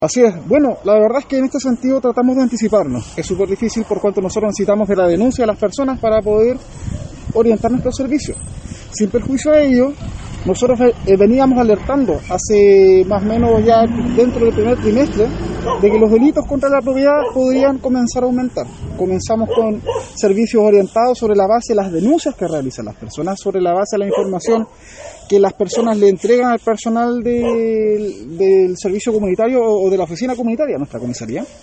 [0.00, 0.32] Así es.
[0.46, 3.18] Bueno, la verdad es que en este sentido tratamos de anticiparnos.
[3.18, 6.56] Es súper difícil por cuanto nosotros necesitamos de la denuncia de las personas para poder
[7.34, 8.36] orientar nuestros servicios.
[8.92, 9.92] Sin perjuicio de ello,
[10.46, 15.26] nosotros eh, veníamos alertando hace más o menos ya dentro del primer trimestre
[15.82, 18.68] de que los delitos contra la propiedad podrían comenzar a aumentar.
[18.96, 19.82] Comenzamos con
[20.14, 23.96] servicios orientados sobre la base de las denuncias que realizan las personas, sobre la base
[23.96, 24.64] de la información
[25.28, 28.38] que las personas le entregan al personal del,
[28.68, 31.44] del servicio comunitario o de la oficina comunitaria, nuestra comisaría.